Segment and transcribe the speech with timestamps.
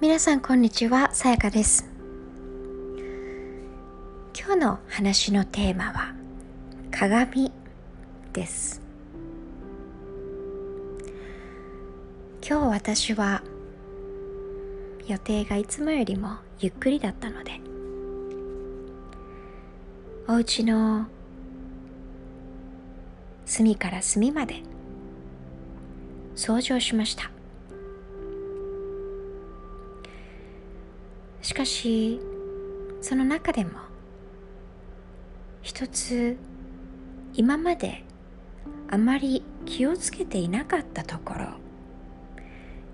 [0.00, 1.86] 皆さんこんにちは、さやかです。
[4.34, 6.14] 今日の話のテーマは
[6.90, 7.52] 鏡
[8.32, 8.80] です。
[12.42, 13.42] 今日私は
[15.06, 17.60] 予定がいつもよりもゆっくりだったので
[20.26, 21.08] お家の
[23.44, 24.62] 隅から隅まで
[26.34, 27.30] 掃除をしました
[31.42, 32.20] しかし
[33.00, 33.70] その中でも
[35.62, 36.36] 一つ
[37.34, 38.04] 今まで
[38.88, 41.46] あまり気をつけていなかったところ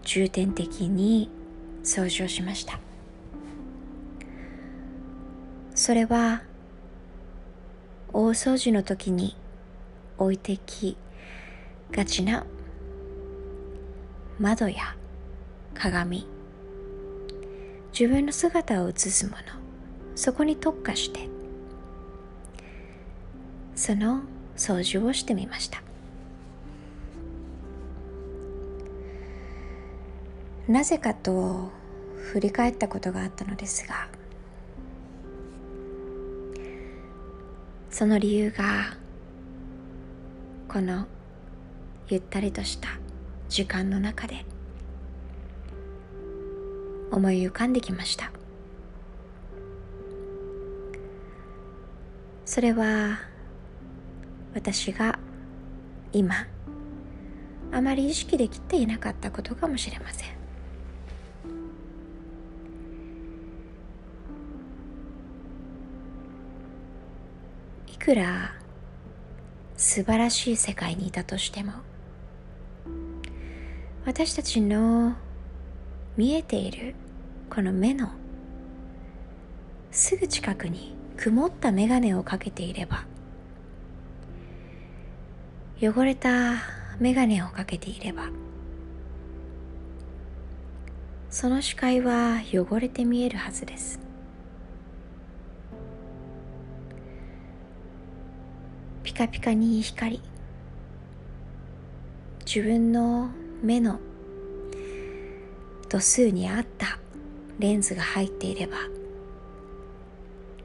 [0.03, 1.31] 重点的に
[1.83, 2.79] 掃除をしました。
[5.75, 6.43] それは
[8.13, 9.37] 大掃除の時に
[10.17, 10.97] 置いてき
[11.93, 12.47] がちな
[14.39, 14.97] 窓や
[15.75, 16.27] 鏡
[17.99, 19.39] 自分の姿を映すもの。
[20.15, 21.31] そこに特化して。
[23.75, 24.21] その
[24.55, 25.83] 掃除をしてみました。
[30.69, 31.71] なぜかと
[32.33, 34.09] 振り返ったことがあったのですが
[37.89, 38.97] その理由が
[40.67, 41.07] この
[42.09, 42.89] ゆったりとした
[43.49, 44.45] 時間の中で
[47.11, 48.31] 思い浮かんできました。
[52.45, 53.19] それは
[54.55, 55.19] 私が
[56.13, 56.47] 今
[57.73, 60.29] あまり意識できていなかったことかもしれません。
[67.89, 68.55] いくら
[69.77, 71.73] 素晴らしい世界にいたとしても
[74.07, 75.17] 私たちの
[76.17, 76.95] 見えている
[77.51, 78.09] この目の
[79.91, 83.05] すぐ近くに曇った眼鏡をかけていれば
[85.81, 86.55] 汚れた
[87.01, 88.31] 眼鏡をかけていれば
[91.29, 94.01] その視界は汚れて見えるはずです。
[99.03, 100.23] ピカピカに光
[102.47, 103.29] 自分の
[103.63, 104.01] 目の
[105.89, 106.99] 度数に合った
[107.59, 108.77] レンズが入っていれば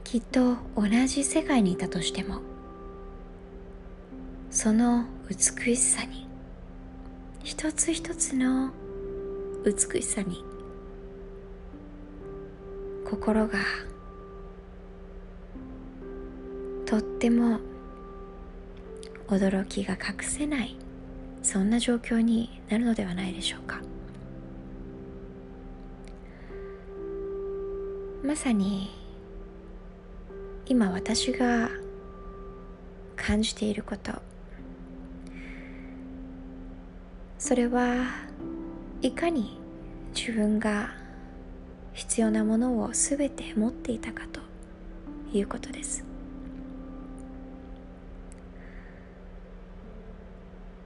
[0.04, 2.42] きっと同じ世界にいたとしても
[4.50, 6.28] その美しさに
[7.44, 8.72] 一つ一つの
[9.64, 10.44] 美しさに
[13.10, 13.60] 心が
[16.86, 17.60] とっても
[19.28, 20.76] 驚きが隠せない
[21.42, 23.80] そんな状況になるのではないでしょうか。
[28.24, 28.92] まさに
[30.68, 31.70] 今私が
[33.16, 34.14] 感じていること。
[37.40, 38.06] それは
[39.02, 39.60] いかに
[40.16, 40.92] 自分が
[41.94, 44.40] 必要なものを全て持っていたかと
[45.36, 46.06] いうことです。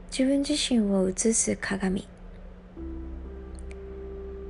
[0.10, 2.08] 自分自身を映す鏡。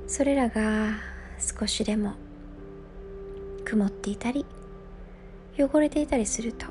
[0.06, 0.92] それらが
[1.40, 2.14] 少しでも
[3.66, 4.46] 曇っていたり
[5.58, 6.66] 汚れていたりすると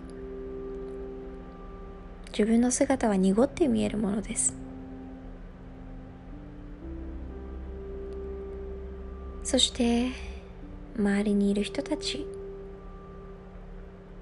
[2.29, 4.65] 自分の姿は濁って見えるものです。
[9.45, 10.09] そして
[10.97, 12.25] 周りにいる人たち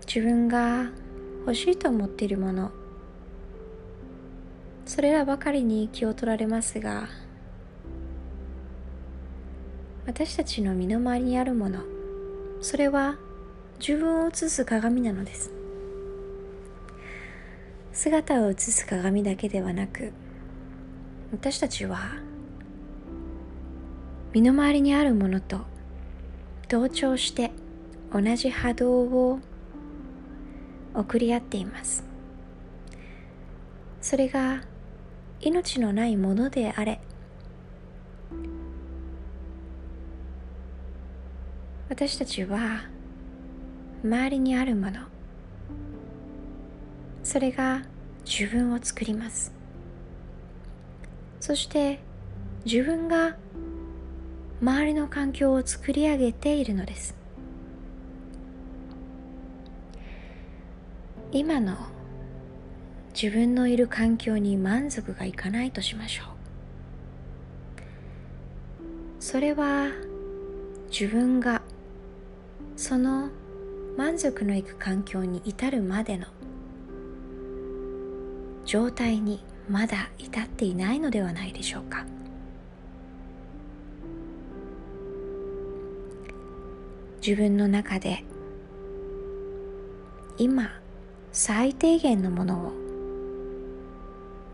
[0.06, 0.90] 自分が
[1.40, 2.72] 欲しいと思っているもの
[4.86, 7.08] それらばかりに気を取られますが
[10.06, 11.80] 私たちの身の回りにあるもの
[12.64, 13.18] それは
[13.78, 15.52] 自分を映す鏡なのです。
[17.92, 20.14] 姿を映す鏡だけではなく
[21.34, 22.00] 私たちは
[24.32, 25.60] 身の回りにあるものと
[26.70, 27.52] 同調して
[28.14, 29.40] 同じ波動を
[30.96, 32.06] 送り合っています。
[34.00, 34.62] それが
[35.42, 37.02] 命のないものであれ
[41.94, 42.86] 私たちは
[44.04, 45.02] 周りにあるもの
[47.22, 47.84] それが
[48.26, 49.54] 自分を作ります。
[51.40, 52.00] そして
[52.66, 53.36] 自分が
[54.60, 57.16] 周りの環境を作り上げているのです。
[61.32, 61.78] 今の
[63.14, 66.26] 自分のいる環境に満足がいかないとしましょう。
[69.20, 69.90] それは
[70.90, 71.63] 自分が
[72.84, 73.30] その
[73.96, 76.26] 満足のいく環境に至るまでの
[78.66, 82.06] 状態にまだ至っていないのではないでしょうか。
[87.26, 88.26] 自分の中で
[90.38, 90.70] 今
[91.32, 92.74] 最低限のものを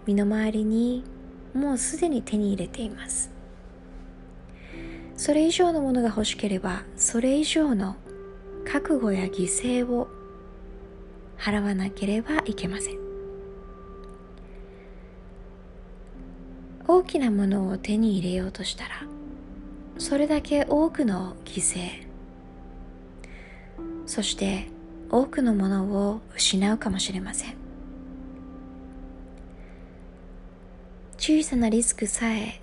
[0.06, 1.04] 身の回りに
[1.56, 3.32] もうすでに手に入れています。
[5.18, 7.96] それ以上のものが欲しければそれ以上の
[8.66, 10.08] 覚悟や犠牲を
[11.38, 13.00] 払わなければいけません。
[16.88, 19.04] 大きなものを手に入れようとしたら
[20.00, 22.08] それだけ多くの犠牲
[24.08, 24.70] そして
[25.12, 27.54] 多くのものを失うかもしれません。
[31.18, 32.60] 小さなリスクさえ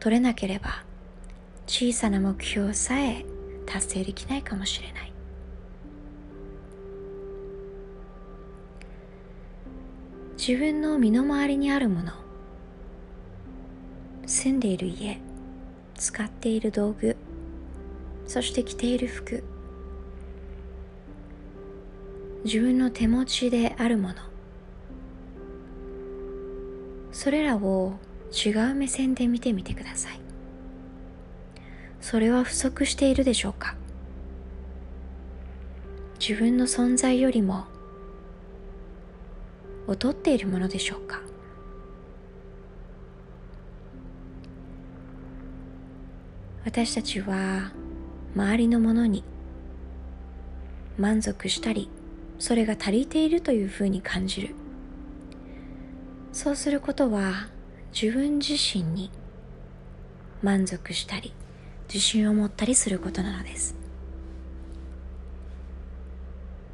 [0.00, 0.82] 取れなければ
[1.66, 3.24] 小さな目標さえ
[3.64, 5.11] 達成できないかもしれない。
[10.44, 12.10] 自分の身の回りにあるもの
[14.26, 15.20] 住んでいる家
[15.94, 17.16] 使っている道具
[18.26, 19.44] そして着ている服
[22.42, 24.14] 自分の手持ちであるもの
[27.12, 27.92] それらを
[28.32, 30.18] 違う目線で見てみてください。
[32.00, 33.76] それは不足しているでしょうか？
[36.18, 37.66] 自分の存在よりも
[39.92, 41.20] 劣っているものでしょうか？
[46.64, 47.72] 私たちは
[48.34, 49.24] 周りのものに
[50.96, 51.90] 満足したり
[52.38, 54.54] それが足りているというふうに感じる。
[56.32, 57.48] そうすることは
[57.92, 59.10] 自分自身に
[60.42, 61.34] 満足したり
[61.88, 63.74] 自信を持ったりすることなのです。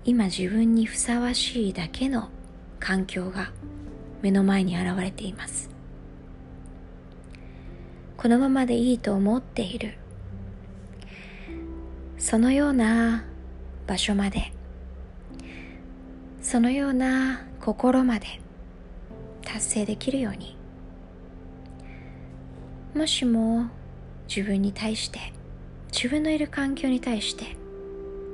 [0.04, 2.28] 今自分にふさわしいだけの
[2.78, 3.50] 環境が
[4.22, 5.70] 目の前に現れています。
[8.16, 9.94] このままでいいと思っている。
[12.18, 13.24] そのような
[13.86, 14.52] 場所まで。
[16.42, 18.26] そのような心まで。
[19.42, 20.58] 達成できるように。
[22.94, 23.66] もしも
[24.28, 25.32] 自分に対して
[25.92, 27.56] 自分のいる環境に対して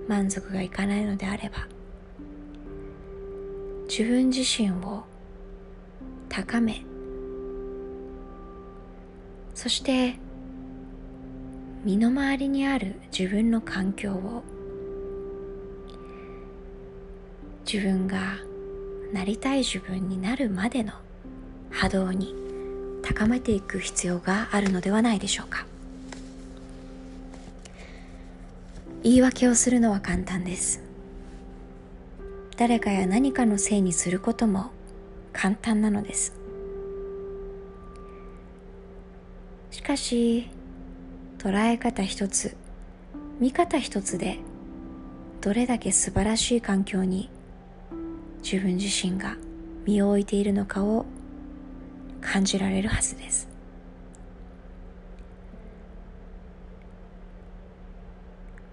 [0.08, 1.68] 満足がいかないのであれば
[3.88, 5.04] 自分自身を
[6.28, 6.84] 高め
[9.54, 10.16] そして
[11.84, 14.42] 身の回りにある自分の環境を
[17.70, 18.36] 自分が
[19.12, 20.92] なりたい自分になるまでの
[21.70, 22.34] 波動に
[23.02, 25.66] 高めていく必要があるのではないでしょうか。
[29.02, 30.83] 言い訳をするのは簡単です。
[32.56, 34.70] 誰かや何かのせいにすることも
[35.32, 36.34] 簡単なのです。
[39.72, 40.48] しかし
[41.38, 42.56] 捉え方一つ
[43.40, 44.38] 見方一つで
[45.40, 47.28] どれだけ素晴らしい環境に
[48.42, 49.36] 自分自身が
[49.84, 51.04] 身を置いているのかを
[52.20, 53.48] 感じられるはずです。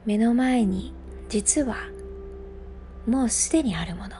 [0.06, 0.94] 目の前に
[1.30, 1.76] 実は
[3.08, 4.16] もうすでにあるもの。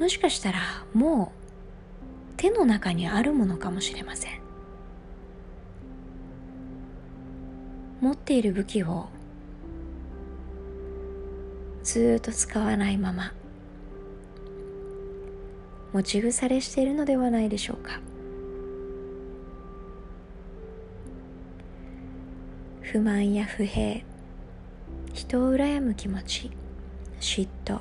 [0.00, 0.60] もしかしたら
[0.94, 1.40] もう
[2.38, 4.40] 手の中にあるものかもしれません。
[8.00, 9.08] 持っている武器を
[11.82, 13.34] ずっと使わないまま
[15.92, 18.00] 持ち腐れしているのではないでしょうか。
[22.80, 24.00] 不満や不平
[25.12, 26.50] 人を羨む気持ち
[27.20, 27.80] 嫉妬。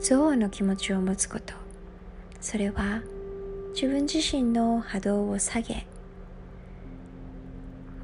[0.00, 1.66] 憎悪の気持ちを持つこと。
[2.40, 3.02] それは
[3.74, 5.84] 自分自身の波動を下げ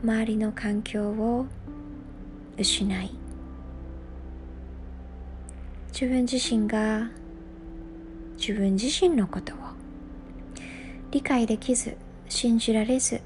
[0.03, 1.47] 周りの環境を
[2.59, 3.11] 失い
[5.93, 7.09] 自分自身が
[8.37, 9.57] 自分自身のことを
[11.13, 11.97] 理解できず
[12.29, 13.21] 信じられず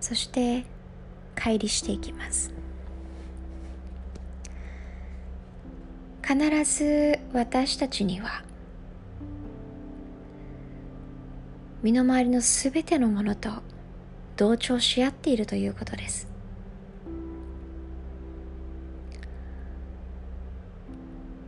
[0.00, 0.64] そして
[1.34, 2.54] 乖離していきます。
[6.28, 8.42] 必ず私たちには
[11.82, 13.48] 身の回りのすべてのものと
[14.36, 16.28] 同調し合っているということです。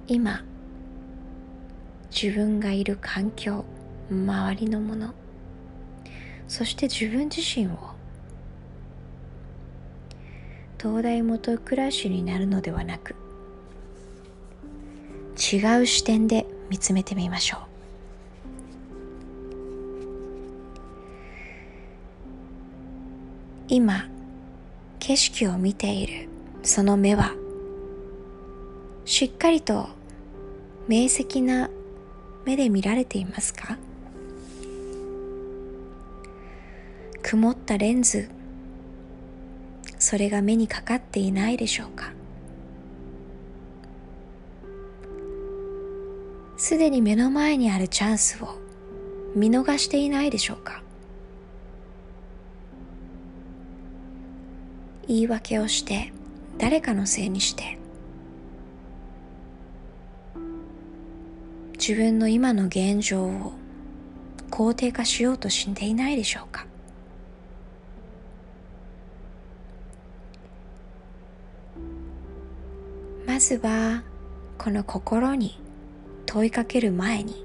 [0.08, 0.42] 今
[2.10, 3.66] 自分がいる環境
[4.10, 5.12] 周りのもの
[6.48, 7.78] そして自分自身を
[10.80, 13.14] 東大元暮らしになるのではなく
[15.50, 17.60] 違う視点で見つめてみましょう。
[23.68, 24.08] 今
[24.98, 26.28] 景色を見ている
[26.62, 27.34] その目は
[29.04, 29.88] しっかりと
[30.88, 31.70] 明晰な
[32.44, 33.78] 目で見られていますか？
[37.22, 38.28] 曇ったレンズ
[39.98, 42.12] それが目にかかっていないでしょうか？
[46.70, 48.56] すでに目の前にあるチャンスを
[49.34, 50.84] 見逃していないでしょうか。
[55.08, 56.12] 言い訳をして
[56.58, 57.76] 誰かのせいにして。
[61.76, 63.52] 自分の今の現状を
[64.48, 66.68] 肯定化しようとしていないでしょうか。
[73.26, 74.04] まずは
[74.56, 75.58] この心に
[76.32, 77.44] 問いかける前に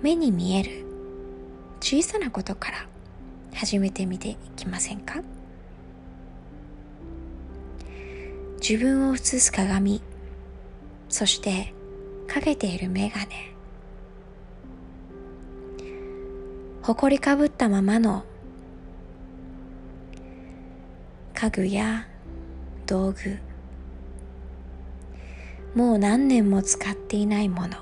[0.00, 0.84] 目に見える
[1.80, 2.86] 小さなことから
[3.52, 5.22] 始めてみていきませんか？
[8.60, 10.00] 自分を映す鏡
[11.08, 11.74] そして
[12.28, 13.26] かけている眼鏡。
[16.82, 18.22] 埃かぶったままの
[21.34, 22.06] 家具や
[22.86, 23.49] 道具
[25.74, 27.76] もう何年も使っていないもの。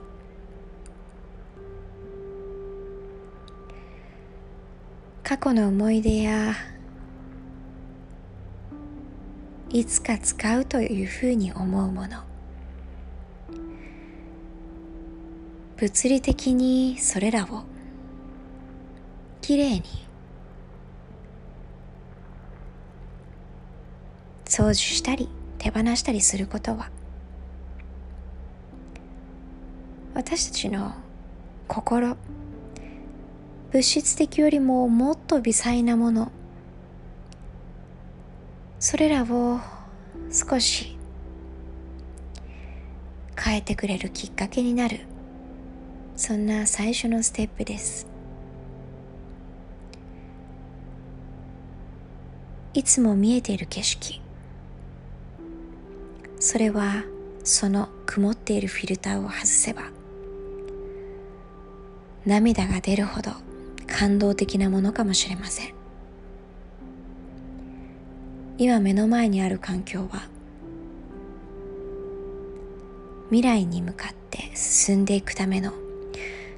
[5.22, 6.54] 過去の思い出や
[9.70, 12.22] いつか使うというふうに思うもの。
[15.76, 17.62] 物理的にそれらを
[19.40, 19.82] きれいに
[24.44, 25.28] 掃除したり
[25.58, 26.90] 手放したりすることは
[30.18, 30.96] 私たちの
[31.68, 32.16] 心。
[33.70, 36.32] 物質的よりももっと微細なもの。
[38.80, 39.60] それらを
[40.32, 40.98] 少し
[43.38, 45.02] 変えてくれるきっかけになる。
[46.16, 48.08] そんな最初のステップです。
[52.74, 54.20] いつも見えている景色。
[56.40, 57.04] それは
[57.44, 59.96] その曇っているフィルターを外せば
[62.28, 63.30] 涙が出るほど
[63.86, 65.72] 感動的なものかもしれません。
[68.58, 70.28] 今目の前にある環境は
[73.30, 75.72] 未来に向かって進んでいくための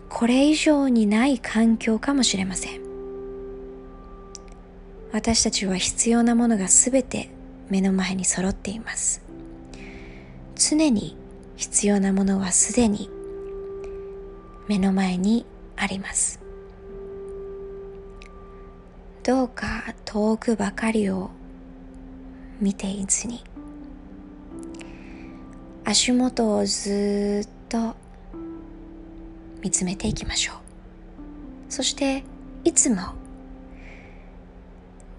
[0.09, 2.81] これ以上にない環境かもしれません。
[5.13, 7.31] 私たちは必要なものがすべて
[7.69, 9.23] 目の前に揃っています。
[10.57, 11.17] 常に
[11.57, 13.09] 必要なものはすでに
[14.67, 15.47] 目の前に
[15.81, 16.39] あります。
[19.23, 21.31] どうか遠くばかりを
[22.61, 23.43] 見ていずに。
[25.85, 27.97] 足元をずっと
[29.63, 31.73] 見つめていきましょう。
[31.73, 32.25] そして
[32.65, 33.15] いつも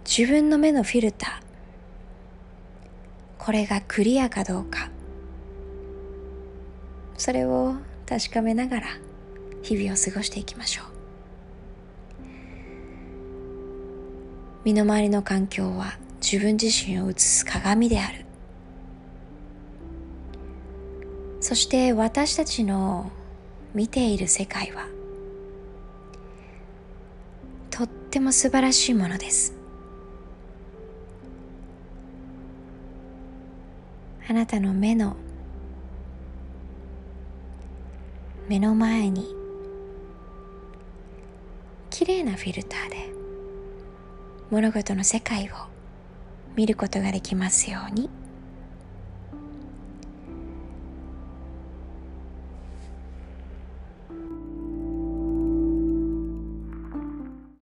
[0.06, 1.52] 自分の目のフィルター
[3.40, 4.92] これがクリアかどうか
[7.18, 7.76] それを
[8.06, 8.88] 確かめながら
[9.64, 10.86] 日々を過ごしていきましょう。
[14.64, 18.26] 身の回りの環境は自分自身を映す鏡である。
[21.40, 23.12] そして私たちの
[23.74, 24.88] 見ている世界は
[27.72, 29.56] とっても素晴らしいものです。
[34.30, 35.16] あなたの目の
[38.48, 39.41] 目の前に
[42.02, 42.96] 綺麗なフィルターで
[44.50, 45.54] 物事の世界を
[46.56, 48.10] 見ることができますように。